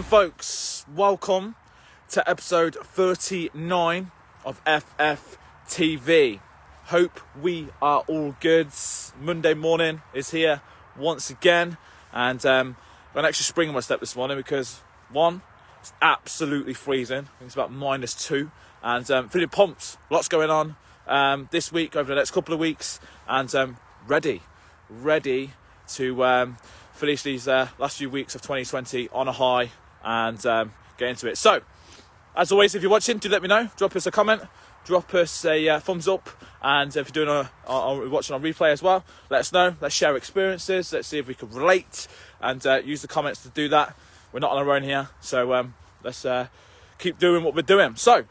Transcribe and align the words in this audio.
morning, 0.00 0.30
folks. 0.30 0.86
Welcome 0.96 1.56
to 2.08 2.26
episode 2.28 2.74
39 2.74 4.10
of 4.46 4.64
FFTV. 4.64 6.40
Hope 6.84 7.20
we 7.38 7.68
are 7.82 8.02
all 8.06 8.34
good. 8.40 8.68
Monday 9.20 9.52
morning 9.52 10.00
is 10.14 10.30
here 10.30 10.62
once 10.96 11.28
again, 11.28 11.76
and 12.14 12.46
um, 12.46 12.76
got 13.12 13.20
an 13.20 13.26
extra 13.26 13.44
spring 13.44 13.68
in 13.68 13.74
my 13.74 13.80
step 13.80 14.00
this 14.00 14.16
morning 14.16 14.38
because 14.38 14.80
one, 15.10 15.42
it's 15.80 15.92
absolutely 16.00 16.72
freezing. 16.72 17.18
I 17.18 17.38
think 17.38 17.48
it's 17.48 17.54
about 17.54 17.70
minus 17.70 18.14
two, 18.14 18.50
and 18.82 19.10
um, 19.10 19.28
feeling 19.28 19.50
pumped. 19.50 19.98
Lots 20.08 20.28
going 20.28 20.48
on 20.48 20.76
um, 21.08 21.48
this 21.50 21.70
week 21.70 21.94
over 21.94 22.08
the 22.08 22.14
next 22.14 22.30
couple 22.30 22.54
of 22.54 22.60
weeks, 22.60 23.00
and 23.28 23.54
um, 23.54 23.76
ready, 24.06 24.40
ready 24.88 25.50
to 25.88 26.24
um, 26.24 26.56
finish 26.94 27.22
these 27.22 27.46
uh, 27.46 27.68
last 27.76 27.98
few 27.98 28.08
weeks 28.08 28.34
of 28.34 28.40
2020 28.40 29.10
on 29.10 29.28
a 29.28 29.32
high 29.32 29.70
and 30.04 30.44
um, 30.46 30.72
get 30.98 31.08
into 31.08 31.28
it. 31.28 31.38
So, 31.38 31.60
as 32.36 32.52
always, 32.52 32.74
if 32.74 32.82
you're 32.82 32.90
watching, 32.90 33.18
do 33.18 33.28
let 33.28 33.42
me 33.42 33.48
know. 33.48 33.68
Drop 33.76 33.96
us 33.96 34.06
a 34.06 34.10
comment, 34.10 34.42
drop 34.84 35.12
us 35.14 35.44
a 35.44 35.68
uh, 35.68 35.80
thumbs 35.80 36.06
up, 36.08 36.28
and 36.62 36.94
if 36.96 37.08
you're 37.08 37.24
doing 37.24 37.28
a, 37.28 37.50
a, 37.70 37.72
a, 37.72 38.08
watching 38.08 38.34
on 38.34 38.42
replay 38.42 38.72
as 38.72 38.82
well, 38.82 39.04
let 39.30 39.40
us 39.40 39.52
know. 39.52 39.74
Let's 39.80 39.94
share 39.94 40.16
experiences. 40.16 40.92
Let's 40.92 41.08
see 41.08 41.18
if 41.18 41.26
we 41.26 41.34
can 41.34 41.50
relate, 41.50 42.06
and 42.40 42.64
uh, 42.66 42.82
use 42.84 43.02
the 43.02 43.08
comments 43.08 43.42
to 43.42 43.48
do 43.48 43.68
that. 43.68 43.96
We're 44.32 44.40
not 44.40 44.52
on 44.52 44.58
our 44.58 44.74
own 44.74 44.84
here, 44.84 45.08
so 45.20 45.54
um, 45.54 45.74
let's 46.04 46.24
uh, 46.24 46.46
keep 46.98 47.18
doing 47.18 47.42
what 47.42 47.54
we're 47.54 47.62
doing. 47.62 47.96
So, 47.96 48.24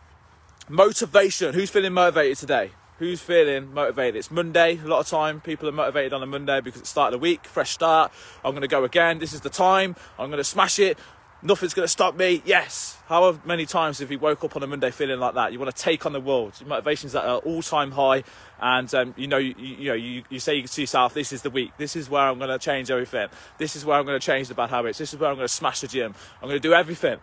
motivation. 0.70 1.54
Who's 1.54 1.70
feeling 1.70 1.94
motivated 1.94 2.38
today? 2.38 2.72
Who's 3.00 3.22
feeling 3.22 3.73
motivated? 3.73 4.17
It's 4.17 4.30
Monday. 4.30 4.78
A 4.78 4.88
lot 4.88 5.00
of 5.00 5.08
time 5.08 5.39
people 5.39 5.70
are 5.70 5.73
motivated 5.73 6.11
on 6.11 6.22
a 6.22 6.26
Monday 6.26 6.59
because 6.59 6.81
it's 6.81 6.89
start 6.89 7.14
of 7.14 7.20
the 7.20 7.23
week, 7.23 7.45
fresh 7.45 7.72
start. 7.72 8.11
I'm 8.44 8.52
going 8.52 8.61
to 8.61 8.67
go 8.67 8.83
again. 8.83 9.20
This 9.20 9.31
is 9.31 9.39
the 9.39 9.50
time. 9.50 9.95
I'm 10.17 10.30
going 10.30 10.39
to 10.39 10.44
smash 10.44 10.80
it. 10.80 10.98
Nothing's 11.42 11.73
going 11.73 11.86
to 11.86 11.92
stop 11.92 12.16
me. 12.16 12.42
Yes. 12.44 12.98
How 13.08 13.40
many 13.45 13.66
times 13.66 14.00
have 14.00 14.12
you 14.12 14.20
woke 14.20 14.44
up 14.44 14.58
on 14.58 14.64
a 14.64 14.68
Monday 14.68 14.92
feeling 14.92 15.22
like 15.22 15.36
that? 15.36 15.54
You 15.54 15.59
want 15.59 15.73
to 15.73 15.82
take 15.82 16.06
on 16.06 16.12
the 16.12 16.20
world. 16.20 16.54
Your 16.59 16.68
motivation's 16.68 17.16
at 17.16 17.23
an 17.23 17.36
all-time 17.45 17.92
high, 17.92 18.23
and 18.59 18.94
um, 18.94 19.14
you 19.16 19.28
know, 19.28 19.38
you, 19.38 19.56
you, 19.58 19.88
know, 19.88 19.94
you, 19.94 20.23
you 20.30 20.40
say 20.42 20.62
to 20.62 20.82
yourself, 20.82 21.14
"This 21.14 21.32
is 21.32 21.42
the 21.42 21.50
week. 21.50 21.72
This 21.78 21.95
is 21.95 22.10
where 22.10 22.23
I'm 22.23 22.40
going 22.40 22.50
to 22.50 22.60
change 22.60 22.92
everything. 22.92 23.30
This 23.58 23.78
is 23.78 23.86
where 23.86 23.98
I'm 23.98 24.06
going 24.06 24.20
to 24.20 24.26
change 24.26 24.50
the 24.50 24.54
bad 24.54 24.70
habits. 24.70 24.98
This 24.98 25.14
is 25.14 25.20
where 25.20 25.30
I'm 25.30 25.38
going 25.38 25.48
to 25.48 25.54
smash 25.54 25.80
the 25.80 25.88
gym. 25.88 26.14
I'm 26.42 26.50
going 26.50 26.62
to 26.62 26.67
do 26.67 26.73
everything." 26.73 27.20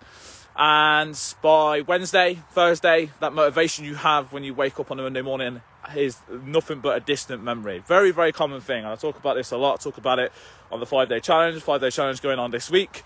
And 0.59 1.34
by 1.42 1.83
Wednesday, 1.83 2.39
Thursday, 2.53 3.11
that 3.20 3.34
motivation 3.34 3.84
you 3.84 3.97
have 3.97 4.33
when 4.33 4.42
you 4.42 4.55
wake 4.55 4.81
up 4.81 4.91
on 4.91 4.98
a 4.98 5.03
Monday 5.03 5.20
morning 5.20 5.61
is 5.95 6.19
nothing 6.29 6.81
but 6.81 6.97
a 6.97 7.01
distant 7.01 7.42
memory. 7.42 7.83
Very, 7.87 8.11
very 8.11 8.33
common 8.33 8.61
thing. 8.61 8.79
And 8.79 8.89
I 8.89 8.97
talk 8.97 9.19
about 9.19 9.37
this 9.37 9.51
a 9.51 9.56
lot. 9.56 9.81
Talk 9.81 9.98
about 9.98 10.19
it 10.19 10.33
on 10.70 10.81
the 10.81 10.87
five 10.87 11.09
day 11.09 11.20
challenge, 11.20 11.62
five 11.62 11.81
day 11.81 11.91
challenge 11.91 12.23
going 12.23 12.39
on 12.39 12.51
this 12.51 12.70
week. 12.70 13.03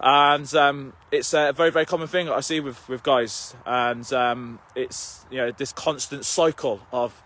And 0.00 0.52
um, 0.54 0.92
it's 1.10 1.32
a 1.34 1.52
very, 1.52 1.70
very 1.70 1.86
common 1.86 2.06
thing 2.06 2.28
I 2.28 2.40
see 2.40 2.60
with, 2.60 2.88
with 2.88 3.02
guys. 3.02 3.54
And 3.64 4.10
um, 4.12 4.58
it's, 4.74 5.24
you 5.30 5.38
know, 5.38 5.50
this 5.50 5.72
constant 5.72 6.24
cycle 6.24 6.80
of 6.92 7.22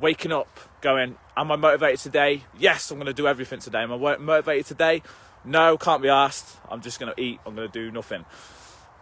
waking 0.00 0.32
up, 0.32 0.60
going, 0.80 1.16
Am 1.36 1.52
I 1.52 1.56
motivated 1.56 2.00
today? 2.00 2.44
Yes, 2.58 2.90
I'm 2.90 2.96
going 2.96 3.06
to 3.06 3.12
do 3.12 3.28
everything 3.28 3.60
today. 3.60 3.80
Am 3.80 3.92
I 3.92 4.16
motivated 4.16 4.66
today? 4.66 5.02
No, 5.44 5.76
can't 5.76 6.02
be 6.02 6.08
asked. 6.08 6.56
I'm 6.70 6.80
just 6.80 6.98
going 6.98 7.14
to 7.14 7.20
eat. 7.20 7.40
I'm 7.44 7.54
going 7.54 7.70
to 7.70 7.72
do 7.72 7.90
nothing. 7.90 8.24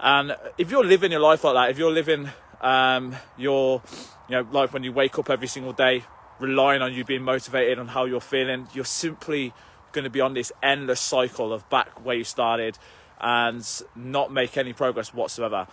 And 0.00 0.36
if 0.58 0.70
you're 0.70 0.84
living 0.84 1.12
your 1.12 1.20
life 1.20 1.44
like 1.44 1.54
that, 1.54 1.70
if 1.70 1.78
you're 1.78 1.92
living 1.92 2.30
um, 2.64 3.14
your 3.36 3.82
you 4.28 4.36
know 4.36 4.48
life 4.50 4.72
when 4.72 4.82
you 4.82 4.92
wake 4.92 5.18
up 5.18 5.30
every 5.30 5.46
single 5.46 5.72
day, 5.72 6.02
relying 6.40 6.82
on 6.82 6.92
you 6.92 7.04
being 7.04 7.22
motivated 7.22 7.78
on 7.78 7.88
how 7.88 8.06
you're 8.06 8.20
feeling, 8.20 8.66
you're 8.72 8.84
simply 8.84 9.52
going 9.92 10.04
to 10.04 10.10
be 10.10 10.20
on 10.20 10.34
this 10.34 10.50
endless 10.62 11.00
cycle 11.00 11.52
of 11.52 11.68
back 11.70 12.04
where 12.04 12.16
you 12.16 12.24
started 12.24 12.76
and 13.20 13.82
not 13.94 14.32
make 14.32 14.56
any 14.56 14.72
progress 14.72 15.14
whatsoever. 15.14 15.68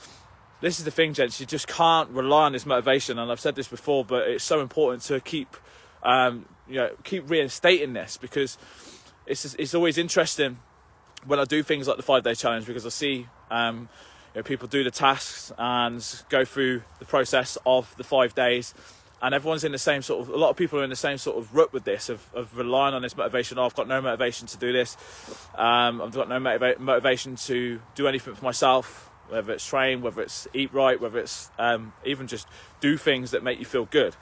This 0.59 0.77
is 0.77 0.85
the 0.85 0.91
thing, 0.91 1.13
gents. 1.13 1.39
You 1.39 1.47
just 1.47 1.67
can't 1.67 2.09
rely 2.11 2.43
on 2.43 2.51
this 2.51 2.67
motivation, 2.67 3.17
and 3.17 3.31
I've 3.31 3.39
said 3.39 3.55
this 3.55 3.67
before, 3.67 4.05
but 4.05 4.27
it's 4.27 4.43
so 4.43 4.59
important 4.59 5.01
to 5.03 5.19
keep, 5.19 5.57
um, 6.03 6.45
you 6.69 6.75
know, 6.75 6.91
keep 7.03 7.27
reinstating 7.29 7.93
this 7.93 8.17
because 8.17 8.59
it's 9.25 9.55
it's 9.55 9.73
always 9.73 9.97
interesting 9.97 10.59
when 11.25 11.39
I 11.39 11.45
do 11.45 11.63
things 11.63 11.87
like 11.87 11.97
the 11.97 12.03
five 12.03 12.23
day 12.23 12.35
challenge 12.35 12.65
because 12.65 12.85
I 12.85 12.89
see 12.89 13.27
um, 13.49 13.89
you 14.33 14.39
know, 14.39 14.43
people 14.43 14.67
do 14.67 14.83
the 14.83 14.91
tasks 14.91 15.51
and 15.57 16.23
go 16.29 16.45
through 16.45 16.83
the 16.99 17.05
process 17.05 17.57
of 17.65 17.95
the 17.97 18.03
five 18.03 18.33
days. 18.33 18.73
And 19.21 19.35
everyone's 19.35 19.63
in 19.63 19.71
the 19.71 19.77
same 19.77 20.01
sort 20.01 20.21
of 20.21 20.29
a 20.33 20.37
lot 20.37 20.49
of 20.49 20.57
people 20.57 20.79
are 20.79 20.83
in 20.83 20.89
the 20.89 20.95
same 20.95 21.17
sort 21.17 21.37
of 21.37 21.53
rut 21.53 21.71
with 21.73 21.83
this 21.83 22.09
of, 22.09 22.25
of 22.33 22.57
relying 22.57 22.95
on 22.95 23.03
this 23.03 23.15
motivation 23.15 23.59
oh, 23.59 23.65
i've 23.65 23.75
got 23.75 23.87
no 23.87 24.01
motivation 24.01 24.47
to 24.47 24.57
do 24.57 24.73
this. 24.73 24.97
Um, 25.53 26.01
i've 26.01 26.11
got 26.11 26.27
no 26.27 26.39
motiva- 26.39 26.79
motivation 26.79 27.35
to 27.35 27.79
do 27.93 28.07
anything 28.07 28.33
for 28.33 28.43
myself 28.43 29.11
whether 29.29 29.53
it's 29.53 29.63
train 29.63 30.01
whether 30.01 30.23
it's 30.23 30.47
eat 30.55 30.73
right 30.73 30.99
whether 30.99 31.19
it's 31.19 31.51
um, 31.59 31.93
even 32.03 32.25
just 32.25 32.47
do 32.79 32.97
things 32.97 33.29
that 33.29 33.43
make 33.43 33.59
you 33.59 33.65
feel 33.65 33.85
good. 33.85 34.15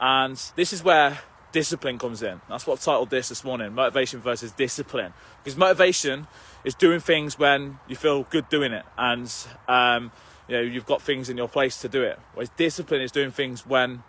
And 0.00 0.42
this 0.56 0.72
is 0.72 0.82
where 0.82 1.18
discipline 1.52 1.98
comes 1.98 2.22
in. 2.22 2.40
That's 2.48 2.66
what 2.66 2.74
i've 2.74 2.84
titled 2.84 3.10
this 3.10 3.28
this 3.28 3.44
morning 3.44 3.74
motivation 3.74 4.20
versus 4.20 4.52
discipline. 4.52 5.12
Because 5.42 5.56
motivation 5.56 6.26
is 6.64 6.74
doing 6.74 7.00
things 7.00 7.38
when 7.38 7.78
you 7.88 7.96
feel 7.96 8.24
good 8.24 8.48
doing 8.48 8.72
it 8.72 8.84
and 8.98 9.32
um, 9.68 10.12
you 10.48 10.56
know 10.56 10.62
you've 10.62 10.86
got 10.86 11.02
things 11.02 11.28
in 11.28 11.36
your 11.36 11.48
place 11.48 11.80
to 11.82 11.88
do 11.88 12.02
it. 12.02 12.18
Whereas 12.34 12.50
discipline 12.50 13.02
is 13.02 13.12
doing 13.12 13.30
things 13.30 13.66
when 13.66 14.02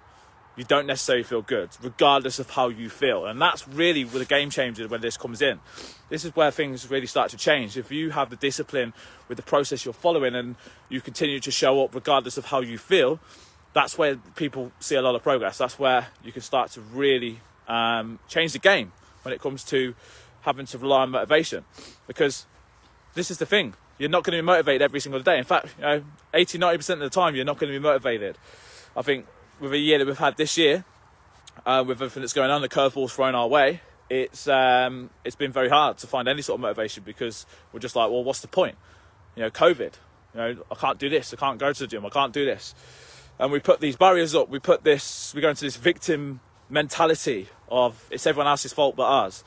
you 0.58 0.66
don't 0.66 0.86
necessarily 0.86 1.24
feel 1.24 1.42
good 1.42 1.70
regardless 1.82 2.40
of 2.40 2.50
how 2.52 2.70
you 2.70 2.90
feel. 2.90 3.26
And 3.26 3.42
that's 3.42 3.68
really 3.68 4.04
where 4.04 4.20
the 4.20 4.26
game 4.26 4.50
changer 4.50 4.88
when 4.88 5.02
this 5.02 5.18
comes 5.18 5.42
in. 5.42 5.60
This 6.10 6.26
is 6.26 6.36
where 6.36 6.52
things 6.52 6.90
really 6.90 7.08
start 7.08 7.32
to 7.32 7.38
change. 7.38 7.78
If 7.78 7.92
you 7.92 8.12
have 8.12 8.30
the 8.30 8.36
discipline 8.36 8.94
with 9.28 9.38
the 9.38 9.44
process 9.44 9.86
you're 9.86 9.94
following 9.94 10.36
and 10.36 10.56
you 10.90 11.02
continue 11.02 11.40
to 11.40 11.52
show 11.52 11.84
up 11.84 11.96
regardless 11.96 12.38
of 12.38 12.46
how 12.46 12.60
you 12.60 12.78
feel 12.78 13.20
that's 13.74 13.98
where 13.98 14.18
people 14.36 14.72
see 14.80 14.96
a 14.96 15.02
lot 15.02 15.16
of 15.16 15.24
progress. 15.24 15.58
That's 15.58 15.80
where 15.80 16.08
you 16.24 16.32
can 16.32 16.42
start 16.42 16.72
to 16.72 16.82
really 16.82 17.40
um, 17.68 18.20
change 18.28 18.54
the 18.54 18.60
game 18.60 18.92
when 19.24 19.34
it 19.34 19.42
comes 19.42 19.64
to 19.66 19.96
having 20.42 20.66
to 20.68 20.78
rely 20.78 21.04
on 21.04 21.12
motivation. 21.12 21.64
Because 22.08 22.46
this 23.14 23.32
is 23.32 23.38
the 23.38 23.46
thing. 23.46 23.76
You're 23.98 24.10
not 24.10 24.24
going 24.24 24.36
to 24.36 24.42
be 24.42 24.46
motivated 24.46 24.82
every 24.82 25.00
single 25.00 25.22
day. 25.22 25.38
In 25.38 25.44
fact 25.44 25.76
you 25.78 25.84
know 25.84 26.04
80 26.34 26.58
90% 26.58 26.94
of 26.94 27.00
the 27.00 27.10
time 27.10 27.36
you're 27.36 27.46
not 27.46 27.60
going 27.60 27.72
to 27.72 27.80
be 27.80 27.84
motivated. 27.84 28.38
I 28.96 29.02
think 29.02 29.26
with 29.60 29.74
a 29.74 29.78
year 29.78 30.00
that 30.00 30.08
we've 30.08 30.18
had 30.18 30.38
this 30.38 30.58
year 30.58 30.84
uh, 31.66 31.84
with 31.86 32.02
everything 32.02 32.22
that's 32.22 32.34
going 32.34 32.50
on 32.50 32.62
the 32.62 32.70
curveballs 32.70 33.12
thrown 33.12 33.36
our 33.36 33.48
way 33.48 33.82
it's 34.10 34.48
um, 34.48 35.10
it's 35.24 35.36
been 35.36 35.52
very 35.52 35.70
hard 35.70 35.98
to 36.00 36.08
find 36.08 36.28
any 36.28 36.42
sort 36.42 36.58
of 36.58 36.62
motivation 36.62 37.04
because 37.04 37.46
we're 37.72 37.80
just 37.80 37.96
like 37.96 38.10
well 38.10 38.24
what's 38.24 38.42
the 38.42 38.48
point? 38.48 38.76
You 39.36 39.44
know 39.44 39.50
covid 39.50 39.94
you 40.34 40.40
know 40.40 40.64
i 40.72 40.76
can't 40.76 41.00
do 41.00 41.10
this. 41.10 41.34
I 41.34 41.38
can't 41.38 41.60
go 41.60 41.72
to 41.72 41.80
the 41.80 41.88
gym. 41.88 42.06
I 42.06 42.10
can't 42.10 42.34
do 42.34 42.44
this 42.44 42.76
and 43.42 43.52
we 43.52 43.60
put 43.60 43.82
these 43.82 43.98
barriers 43.98 44.34
up 44.34 44.48
we 44.48 44.60
put 44.60 44.86
this 44.86 45.34
we 45.36 45.42
go 45.42 45.50
into 45.50 45.66
this 45.66 45.76
victim 45.76 46.40
mentality 46.70 47.50
of 47.68 48.08
it's 48.10 48.26
everyone 48.26 48.48
else's 48.48 48.72
fault 48.72 48.96
but 48.96 49.04
ours 49.04 49.44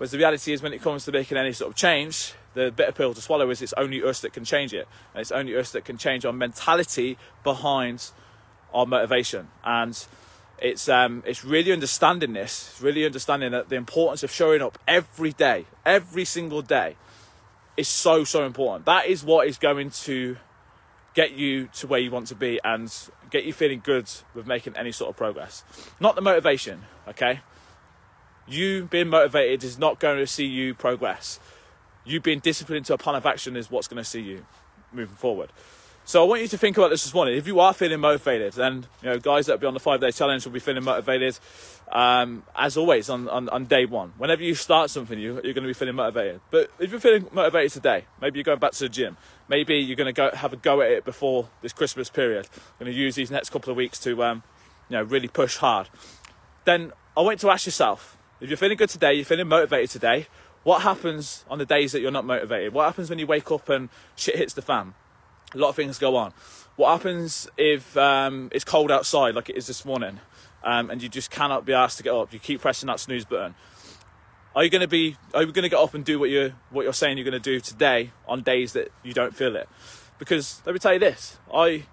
Whereas 0.00 0.12
the 0.12 0.16
reality 0.16 0.54
is, 0.54 0.62
when 0.62 0.72
it 0.72 0.80
comes 0.80 1.04
to 1.04 1.12
making 1.12 1.36
any 1.36 1.52
sort 1.52 1.72
of 1.72 1.76
change, 1.76 2.32
the 2.54 2.72
bitter 2.72 2.90
pill 2.90 3.12
to 3.12 3.20
swallow 3.20 3.50
is 3.50 3.60
it's 3.60 3.74
only 3.74 4.02
us 4.02 4.22
that 4.22 4.32
can 4.32 4.46
change 4.46 4.72
it. 4.72 4.88
And 5.12 5.20
it's 5.20 5.30
only 5.30 5.54
us 5.54 5.72
that 5.72 5.84
can 5.84 5.98
change 5.98 6.24
our 6.24 6.32
mentality 6.32 7.18
behind 7.44 8.10
our 8.72 8.86
motivation. 8.86 9.48
And 9.62 10.02
it's 10.58 10.88
um, 10.88 11.22
it's 11.26 11.44
really 11.44 11.70
understanding 11.70 12.32
this, 12.32 12.78
really 12.80 13.04
understanding 13.04 13.52
that 13.52 13.68
the 13.68 13.76
importance 13.76 14.22
of 14.22 14.30
showing 14.30 14.62
up 14.62 14.78
every 14.88 15.32
day, 15.32 15.66
every 15.84 16.24
single 16.24 16.62
day, 16.62 16.96
is 17.76 17.86
so 17.86 18.24
so 18.24 18.46
important. 18.46 18.86
That 18.86 19.04
is 19.04 19.22
what 19.22 19.48
is 19.48 19.58
going 19.58 19.90
to 19.90 20.38
get 21.14 21.32
you 21.32 21.68
to 21.74 21.86
where 21.86 22.00
you 22.00 22.10
want 22.10 22.28
to 22.28 22.34
be 22.34 22.60
and 22.64 22.92
get 23.30 23.44
you 23.44 23.52
feeling 23.52 23.80
good 23.82 24.10
with 24.34 24.46
making 24.46 24.76
any 24.76 24.92
sort 24.92 25.10
of 25.10 25.16
progress. 25.16 25.64
Not 25.98 26.14
the 26.14 26.20
motivation, 26.20 26.82
okay? 27.08 27.40
you 28.50 28.84
being 28.84 29.08
motivated 29.08 29.64
is 29.64 29.78
not 29.78 30.00
going 30.00 30.18
to 30.18 30.26
see 30.26 30.44
you 30.44 30.74
progress. 30.74 31.38
You 32.04 32.20
being 32.20 32.40
disciplined 32.40 32.86
to 32.86 32.94
a 32.94 32.98
plan 32.98 33.14
of 33.16 33.26
action 33.26 33.56
is 33.56 33.70
what's 33.70 33.88
going 33.88 34.02
to 34.02 34.08
see 34.08 34.20
you 34.20 34.44
moving 34.92 35.14
forward. 35.14 35.52
So 36.10 36.20
I 36.20 36.26
want 36.26 36.42
you 36.42 36.48
to 36.48 36.58
think 36.58 36.76
about 36.76 36.90
this 36.90 37.04
this 37.04 37.14
morning. 37.14 37.36
If 37.36 37.46
you 37.46 37.60
are 37.60 37.72
feeling 37.72 38.00
motivated, 38.00 38.54
then 38.54 38.84
you 39.00 39.10
know 39.10 39.20
guys 39.20 39.46
that 39.46 39.52
will 39.52 39.60
be 39.60 39.66
on 39.68 39.74
the 39.74 39.78
five 39.78 40.00
day 40.00 40.10
challenge 40.10 40.44
will 40.44 40.50
be 40.50 40.58
feeling 40.58 40.82
motivated. 40.82 41.38
Um, 41.92 42.42
as 42.56 42.76
always 42.76 43.08
on, 43.08 43.28
on, 43.28 43.48
on, 43.50 43.66
day 43.66 43.86
one, 43.86 44.14
whenever 44.18 44.42
you 44.42 44.56
start 44.56 44.90
something, 44.90 45.16
you, 45.16 45.38
are 45.38 45.42
going 45.42 45.54
to 45.54 45.60
be 45.60 45.72
feeling 45.72 45.94
motivated. 45.94 46.40
But 46.50 46.68
if 46.80 46.90
you're 46.90 46.98
feeling 46.98 47.28
motivated 47.30 47.70
today, 47.70 48.06
maybe 48.20 48.40
you're 48.40 48.44
going 48.44 48.58
back 48.58 48.72
to 48.72 48.80
the 48.80 48.88
gym. 48.88 49.18
Maybe 49.46 49.76
you're 49.76 49.94
going 49.94 50.12
to 50.12 50.12
go 50.12 50.32
have 50.34 50.52
a 50.52 50.56
go 50.56 50.80
at 50.80 50.90
it 50.90 51.04
before 51.04 51.48
this 51.62 51.72
Christmas 51.72 52.10
period. 52.10 52.48
I'm 52.56 52.86
Going 52.86 52.92
to 52.92 52.98
use 52.98 53.14
these 53.14 53.30
next 53.30 53.50
couple 53.50 53.70
of 53.70 53.76
weeks 53.76 54.00
to 54.00 54.24
um, 54.24 54.42
you 54.88 54.96
know 54.96 55.04
really 55.04 55.28
push 55.28 55.58
hard. 55.58 55.90
Then 56.64 56.90
I 57.16 57.20
want 57.20 57.40
you 57.40 57.48
to 57.48 57.52
ask 57.52 57.66
yourself, 57.66 58.18
if 58.40 58.50
you're 58.50 58.56
feeling 58.56 58.78
good 58.78 58.90
today, 58.90 59.14
you're 59.14 59.24
feeling 59.24 59.46
motivated 59.46 59.90
today, 59.90 60.26
what 60.64 60.82
happens 60.82 61.44
on 61.48 61.58
the 61.58 61.66
days 61.66 61.92
that 61.92 62.00
you're 62.00 62.10
not 62.10 62.24
motivated? 62.24 62.72
What 62.72 62.86
happens 62.86 63.10
when 63.10 63.20
you 63.20 63.28
wake 63.28 63.52
up 63.52 63.68
and 63.68 63.90
shit 64.16 64.34
hits 64.34 64.54
the 64.54 64.62
fan? 64.62 64.94
A 65.54 65.58
lot 65.58 65.68
of 65.68 65.76
things 65.76 65.98
go 65.98 66.16
on. 66.16 66.32
What 66.76 66.92
happens 66.92 67.48
if 67.56 67.96
um, 67.96 68.48
it's 68.52 68.64
cold 68.64 68.90
outside, 68.90 69.34
like 69.34 69.50
it 69.50 69.56
is 69.56 69.66
this 69.66 69.84
morning, 69.84 70.20
um, 70.64 70.90
and 70.90 71.02
you 71.02 71.08
just 71.08 71.30
cannot 71.30 71.64
be 71.64 71.72
asked 71.72 71.98
to 71.98 72.02
get 72.02 72.14
up? 72.14 72.32
You 72.32 72.38
keep 72.38 72.60
pressing 72.60 72.86
that 72.86 73.00
snooze 73.00 73.24
button. 73.24 73.54
Are 74.54 74.64
you 74.64 74.70
going 74.70 74.80
to 74.80 74.88
be? 74.88 75.16
Are 75.34 75.42
you 75.42 75.52
going 75.52 75.62
to 75.62 75.68
get 75.68 75.78
up 75.78 75.94
and 75.94 76.04
do 76.04 76.18
what 76.18 76.30
you're 76.30 76.50
what 76.70 76.82
you're 76.82 76.92
saying 76.92 77.18
you're 77.18 77.24
going 77.24 77.40
to 77.40 77.50
do 77.50 77.60
today 77.60 78.12
on 78.26 78.42
days 78.42 78.72
that 78.72 78.90
you 79.02 79.12
don't 79.12 79.34
feel 79.34 79.54
it? 79.56 79.68
Because 80.18 80.60
let 80.66 80.72
me 80.72 80.78
tell 80.78 80.92
you 80.92 80.98
this: 80.98 81.38
I 81.52 81.84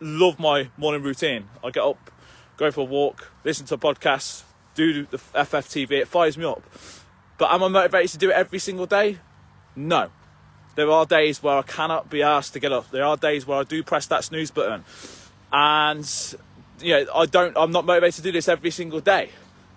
love 0.00 0.38
my 0.38 0.70
morning 0.76 1.02
routine. 1.02 1.48
I 1.62 1.70
get 1.70 1.84
up, 1.84 2.10
go 2.56 2.70
for 2.70 2.80
a 2.80 2.84
walk, 2.84 3.30
listen 3.44 3.66
to 3.66 3.74
a 3.74 3.78
podcast, 3.78 4.42
do 4.74 5.06
the 5.06 5.18
FFTV. 5.18 5.92
It 5.92 6.08
fires 6.08 6.36
me 6.36 6.44
up. 6.44 6.62
But 7.38 7.52
am 7.52 7.62
I 7.62 7.68
motivated 7.68 8.10
to 8.12 8.18
do 8.18 8.30
it 8.30 8.34
every 8.34 8.58
single 8.58 8.86
day? 8.86 9.18
No. 9.76 10.10
There 10.76 10.90
are 10.90 11.04
days 11.04 11.42
where 11.42 11.58
I 11.58 11.62
cannot 11.62 12.10
be 12.10 12.22
asked 12.22 12.52
to 12.54 12.60
get 12.60 12.72
up. 12.72 12.90
There 12.90 13.04
are 13.04 13.16
days 13.16 13.46
where 13.46 13.58
I 13.58 13.64
do 13.64 13.82
press 13.82 14.06
that 14.06 14.24
snooze 14.24 14.50
button, 14.50 14.84
and 15.52 16.34
you 16.80 16.90
know 16.90 17.06
I 17.14 17.26
don't. 17.26 17.56
I'm 17.56 17.72
not 17.72 17.84
motivated 17.84 18.16
to 18.16 18.22
do 18.22 18.32
this 18.32 18.48
every 18.48 18.70
single 18.70 19.00
day, 19.00 19.30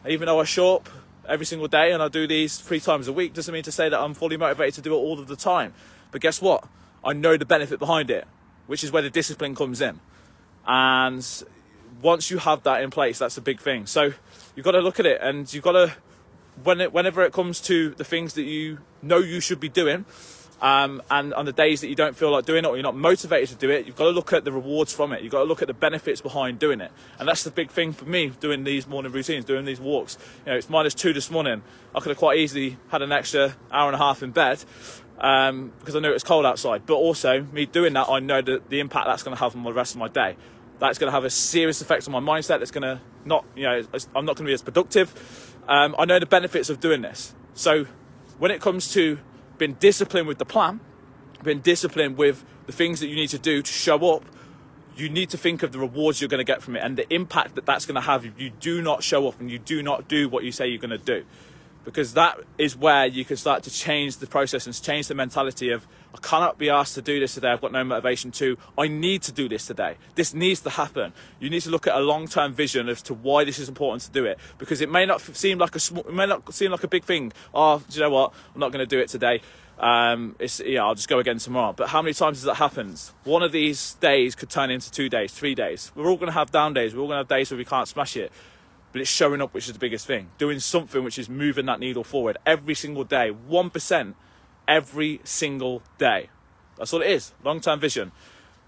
even 0.08 0.28
though 0.28 0.40
I 0.40 0.44
show 0.44 0.78
up 0.78 0.90
every 1.28 1.46
single 1.46 1.68
day 1.68 1.92
and 1.92 2.04
I 2.04 2.10
do 2.10 2.28
these 2.28 2.58
three 2.58 2.80
times 2.80 3.08
a 3.08 3.14
week. 3.14 3.34
Doesn't 3.34 3.54
mean 3.54 3.64
to 3.64 3.72
say 3.72 3.90
that 3.90 4.00
I'm 4.00 4.14
fully 4.14 4.38
motivated 4.38 4.76
to 4.76 4.82
do 4.82 4.94
it 4.94 4.98
all 4.98 5.20
of 5.20 5.28
the 5.28 5.36
time. 5.36 5.74
But 6.12 6.22
guess 6.22 6.42
what? 6.42 6.68
I 7.04 7.14
know 7.14 7.38
the 7.38 7.46
benefit 7.46 7.80
behind 7.80 8.10
it, 8.10 8.28
which 8.68 8.84
is 8.84 8.92
where 8.92 9.02
the 9.02 9.10
discipline 9.10 9.56
comes 9.56 9.82
in. 9.82 10.00
And 10.66 11.26
once 12.02 12.30
you 12.30 12.38
have 12.38 12.64
that 12.64 12.82
in 12.82 12.90
place, 12.92 13.20
that's 13.20 13.38
a 13.38 13.42
big 13.42 13.60
thing. 13.60 13.86
So 13.86 14.14
you've 14.56 14.64
got 14.64 14.72
to 14.72 14.82
look 14.82 15.00
at 15.00 15.06
it, 15.06 15.20
and 15.22 15.52
you've 15.54 15.64
got 15.64 15.74
to 15.74 15.94
when 16.64 16.82
it, 16.82 16.94
whenever 16.94 17.24
it 17.24 17.34
comes 17.34 17.60
to 17.62 17.92
the 17.92 18.04
things 18.04 18.34
that 18.34 18.44
you 18.44 18.80
know 19.02 19.18
you 19.18 19.40
should 19.40 19.60
be 19.60 19.70
doing 19.70 20.06
um, 20.62 21.02
and 21.12 21.34
on 21.34 21.46
the 21.46 21.52
days 21.52 21.82
that 21.82 21.88
you 21.88 21.96
don't 21.96 22.16
feel 22.16 22.32
like 22.32 22.46
doing 22.46 22.64
it 22.64 22.68
or 22.68 22.76
you're 22.76 22.84
not 22.84 22.96
motivated 22.96 23.50
to 23.50 23.56
do 23.56 23.70
it, 23.70 23.86
you've 23.86 23.96
got 23.96 24.06
to 24.06 24.12
look 24.12 24.32
at 24.32 24.46
the 24.46 24.52
rewards 24.52 24.94
from 24.94 25.12
it. 25.12 25.22
You've 25.22 25.32
got 25.32 25.40
to 25.40 25.46
look 25.46 25.62
at 25.62 25.68
the 25.68 25.74
benefits 25.74 26.22
behind 26.22 26.60
doing 26.60 26.80
it. 26.80 26.92
And 27.20 27.28
that's 27.28 27.44
the 27.44 27.52
big 27.52 27.70
thing 27.70 27.92
for 27.92 28.06
me 28.06 28.30
doing 28.40 28.64
these 28.64 28.88
morning 28.88 29.12
routines, 29.12 29.46
doing 29.46 29.66
these 29.66 29.80
walks. 29.80 30.18
You 30.46 30.52
know, 30.52 30.58
it's 30.58 30.70
minus 30.70 30.94
two 30.94 31.12
this 31.12 31.30
morning. 31.30 31.64
I 31.94 32.00
could 32.00 32.10
have 32.10 32.18
quite 32.18 32.40
easily 32.40 32.78
had 32.90 33.02
an 33.02 33.12
extra 33.12 33.56
hour 33.72 33.88
and 33.88 33.96
a 33.96 33.98
half 33.98 34.24
in 34.24 34.32
bed 34.32 34.64
um, 35.20 35.74
because 35.80 35.96
I 35.96 36.00
knew 36.00 36.10
it 36.10 36.14
was 36.14 36.24
cold 36.24 36.46
outside. 36.46 36.86
But 36.86 36.96
also, 36.96 37.44
me 37.52 37.66
doing 37.66 37.94
that, 37.94 38.10
I 38.10 38.20
know 38.20 38.42
that 38.42 38.70
the 38.70 38.80
impact 38.80 39.08
that's 39.08 39.24
going 39.24 39.36
to 39.36 39.44
have 39.44 39.56
on 39.56 39.64
the 39.64 39.74
rest 39.74 39.96
of 39.96 40.00
my 40.00 40.08
day. 40.08 40.38
That's 40.80 40.98
going 40.98 41.08
to 41.08 41.14
have 41.14 41.24
a 41.24 41.30
serious 41.30 41.82
effect 41.82 42.08
on 42.08 42.14
my 42.14 42.20
mindset. 42.20 42.60
That's 42.60 42.72
going 42.72 42.84
to 42.84 43.02
not, 43.26 43.46
you 43.56 43.64
know, 43.64 43.84
I'm 44.16 44.26
not 44.26 44.36
going 44.36 44.46
to 44.46 44.50
be 44.50 44.54
as 44.54 44.62
productive. 44.62 45.56
Um, 45.68 45.96
I 45.98 46.06
know 46.06 46.20
the 46.20 46.26
benefits 46.26 46.70
of 46.70 46.80
doing 46.80 47.02
this. 47.02 47.34
So 47.54 47.86
when 48.38 48.52
it 48.52 48.60
comes 48.60 48.92
to 48.94 49.20
been 49.58 49.74
disciplined 49.76 50.28
with 50.28 50.38
the 50.38 50.46
plan, 50.46 50.80
been 51.44 51.62
disciplined 51.62 52.18
with 52.18 52.44
the 52.66 52.72
things 52.72 53.00
that 53.00 53.08
you 53.08 53.16
need 53.16 53.30
to 53.30 53.40
do 53.40 53.62
to 53.62 53.72
show 53.72 54.16
up, 54.16 54.24
you 54.96 55.10
need 55.10 55.30
to 55.32 55.38
think 55.38 55.64
of 55.64 55.72
the 55.72 55.80
rewards 55.80 56.22
you're 56.22 56.30
going 56.30 56.40
to 56.40 56.44
get 56.44 56.62
from 56.62 56.76
it 56.76 56.84
and 56.84 56.98
the 56.98 57.12
impact 57.14 57.56
that 57.56 57.66
that's 57.66 57.86
going 57.86 57.96
to 57.96 58.02
have 58.02 58.26
if 58.26 58.40
you 58.40 58.50
do 58.50 58.82
not 58.82 59.04
show 59.04 59.28
up 59.28 59.40
and 59.40 59.50
you 59.50 59.58
do 59.58 59.82
not 59.82 60.08
do 60.08 60.30
what 60.30 60.44
you 60.44 60.52
say 60.52 60.68
you're 60.68 60.78
going 60.78 60.92
to 60.92 60.98
do 60.98 61.26
because 61.84 62.14
that 62.14 62.40
is 62.58 62.76
where 62.76 63.06
you 63.06 63.26
can 63.26 63.38
start 63.38 63.64
to 63.64 63.70
change 63.70 64.18
the 64.18 64.28
process 64.28 64.66
and 64.66 64.82
change 64.82 65.08
the 65.08 65.16
mentality 65.16 65.70
of 65.70 65.88
I 66.14 66.20
cannot 66.20 66.60
be 66.60 66.70
asked 66.70 66.94
to 66.96 67.02
do 67.02 67.20
this 67.20 67.34
today. 67.34 67.50
I've 67.50 67.62
got 67.62 67.72
no 67.72 67.84
motivation 67.84 68.32
to. 68.34 68.58
I 68.78 68.88
need 68.88 69.24
to 69.24 69.32
do 69.32 69.50
this 69.50 69.66
today. 69.66 69.98
This 70.14 70.34
needs 70.34 70.62
to 70.62 70.70
happen. 70.70 71.12
You 71.40 71.50
need 71.50 71.62
to 71.62 71.72
look 71.72 71.88
at 71.88 71.96
a 71.96 72.00
long-term 72.00 72.54
vision 72.54 72.88
as 72.88 73.02
to 73.04 73.16
why 73.16 73.44
this 73.44 73.58
is 73.58 73.68
important 73.68 74.04
to 74.04 74.12
do 74.12 74.26
it 74.26 74.38
because 74.60 74.82
it 74.82 74.92
may 74.92 75.06
not 75.06 75.22
seem 75.22 75.58
like 75.58 75.76
a 75.76 75.80
small, 75.80 76.04
it 76.04 76.14
may 76.14 76.28
not 76.28 76.54
seem 76.54 76.72
like 76.72 76.84
a 76.84 76.88
big 76.88 77.04
thing. 77.04 77.34
Oh, 77.54 77.80
do 77.80 77.96
you 77.96 78.02
know 78.02 78.12
what? 78.12 78.34
I'm 78.54 78.60
not 78.60 78.72
going 78.72 78.88
to 78.88 78.96
do 78.96 79.00
it 79.00 79.10
today. 79.10 79.42
Um, 79.80 80.36
it's 80.38 80.60
yeah, 80.60 80.84
I'll 80.84 80.94
just 80.94 81.10
go 81.10 81.18
again 81.18 81.40
tomorrow. 81.40 81.74
But 81.74 81.90
how 81.90 82.04
many 82.04 82.14
times 82.14 82.38
has 82.38 82.46
that 82.46 82.56
happened? 82.56 83.02
One 83.24 83.42
of 83.42 83.52
these 83.52 83.96
days 83.96 84.36
could 84.36 84.52
turn 84.52 84.70
into 84.70 84.92
two 84.92 85.10
days, 85.10 85.34
three 85.34 85.56
days. 85.56 85.92
We're 85.96 86.08
all 86.08 86.18
going 86.18 86.28
to 86.28 86.34
have 86.34 86.52
down 86.52 86.76
days. 86.76 86.94
We're 86.94 87.02
all 87.02 87.08
going 87.08 87.16
to 87.16 87.22
have 87.22 87.28
days 87.28 87.50
where 87.50 87.58
we 87.58 87.66
can't 87.66 87.88
smash 87.88 88.16
it 88.16 88.32
but 88.94 89.02
it's 89.02 89.10
showing 89.10 89.42
up, 89.42 89.54
which 89.54 89.68
is 89.68 89.74
the 89.74 89.80
biggest 89.80 90.06
thing. 90.06 90.30
Doing 90.38 90.60
something 90.60 91.04
which 91.04 91.20
is 91.20 91.28
moving 91.28 91.66
that 91.66 91.80
needle 91.80 92.04
forward 92.04 92.38
every 92.46 92.76
single 92.76 93.04
day, 93.04 93.34
1% 93.50 94.14
every 94.68 95.20
single 95.24 95.82
day. 95.98 96.30
That's 96.78 96.94
all 96.94 97.02
it 97.02 97.10
is, 97.10 97.34
long 97.44 97.60
term 97.60 97.80
vision. 97.80 98.12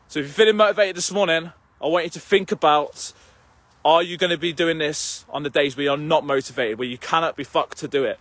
So 0.07 0.19
if 0.19 0.25
you're 0.25 0.33
feeling 0.33 0.57
motivated 0.57 0.98
this 0.98 1.12
morning, 1.12 1.51
I 1.81 1.88
want 1.88 2.06
you 2.06 2.12
to 2.12 2.19
think 2.19 2.51
about 2.51 3.13
are 3.86 4.01
you 4.01 4.18
going 4.18 4.31
to 4.31 4.38
be 4.38 4.51
doing 4.51 4.80
this 4.80 5.25
on 5.30 5.44
the 5.44 5.50
days 5.50 5.77
where 5.77 5.83
you're 5.83 5.98
not 5.98 6.25
motivated, 6.25 6.80
where 6.80 6.88
you 6.88 6.98
cannot 6.98 7.36
be 7.36 7.44
fucked 7.44 7.77
to 7.77 7.88
do 7.88 8.04
it? 8.04 8.19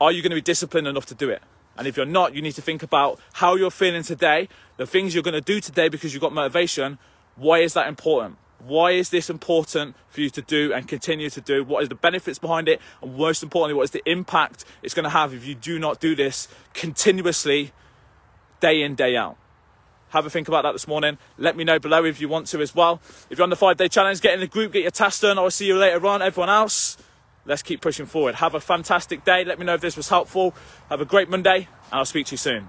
Are 0.00 0.10
you 0.10 0.20
going 0.20 0.30
to 0.30 0.36
be 0.36 0.42
disciplined 0.42 0.88
enough 0.88 1.06
to 1.06 1.14
do 1.14 1.30
it? 1.30 1.42
And 1.78 1.86
if 1.86 1.96
you're 1.96 2.06
not, 2.06 2.34
you 2.34 2.42
need 2.42 2.54
to 2.56 2.62
think 2.62 2.82
about 2.82 3.20
how 3.34 3.54
you're 3.54 3.70
feeling 3.70 4.02
today, 4.02 4.48
the 4.78 4.86
things 4.86 5.14
you're 5.14 5.22
going 5.22 5.34
to 5.34 5.40
do 5.40 5.60
today 5.60 5.88
because 5.88 6.12
you've 6.12 6.22
got 6.22 6.32
motivation. 6.32 6.98
Why 7.36 7.60
is 7.60 7.74
that 7.74 7.86
important? 7.86 8.38
Why 8.58 8.92
is 8.92 9.10
this 9.10 9.30
important 9.30 9.96
for 10.08 10.20
you 10.20 10.30
to 10.30 10.42
do 10.42 10.72
and 10.72 10.88
continue 10.88 11.30
to 11.30 11.40
do? 11.40 11.62
What 11.62 11.82
is 11.82 11.88
the 11.88 11.94
benefits 11.94 12.38
behind 12.38 12.68
it? 12.68 12.80
And 13.02 13.16
most 13.16 13.42
importantly, 13.42 13.74
what 13.74 13.84
is 13.84 13.90
the 13.90 14.02
impact 14.10 14.64
it's 14.82 14.94
going 14.94 15.04
to 15.04 15.10
have 15.10 15.34
if 15.34 15.46
you 15.46 15.54
do 15.54 15.78
not 15.78 16.00
do 16.00 16.16
this 16.16 16.48
continuously, 16.74 17.72
day 18.60 18.82
in, 18.82 18.94
day 18.94 19.16
out? 19.16 19.36
Have 20.10 20.24
a 20.24 20.30
think 20.30 20.48
about 20.48 20.62
that 20.62 20.72
this 20.72 20.88
morning. 20.88 21.18
Let 21.36 21.56
me 21.56 21.64
know 21.64 21.78
below 21.78 22.04
if 22.04 22.20
you 22.20 22.28
want 22.28 22.46
to 22.48 22.60
as 22.60 22.74
well. 22.74 23.00
If 23.28 23.38
you're 23.38 23.42
on 23.42 23.50
the 23.50 23.56
five 23.56 23.76
day 23.76 23.88
challenge, 23.88 24.20
get 24.20 24.34
in 24.34 24.40
the 24.40 24.46
group, 24.46 24.72
get 24.72 24.82
your 24.82 24.90
task 24.90 25.22
done. 25.22 25.38
I'll 25.38 25.50
see 25.50 25.66
you 25.66 25.76
later 25.76 26.06
on. 26.06 26.22
Everyone 26.22 26.48
else, 26.48 26.96
let's 27.44 27.62
keep 27.62 27.80
pushing 27.82 28.06
forward. 28.06 28.36
Have 28.36 28.54
a 28.54 28.60
fantastic 28.60 29.24
day. 29.24 29.44
Let 29.44 29.58
me 29.58 29.66
know 29.66 29.74
if 29.74 29.80
this 29.80 29.96
was 29.96 30.08
helpful. 30.08 30.54
Have 30.88 31.00
a 31.00 31.04
great 31.04 31.28
Monday, 31.28 31.68
and 31.90 31.94
I'll 31.98 32.04
speak 32.04 32.26
to 32.26 32.32
you 32.32 32.38
soon. 32.38 32.64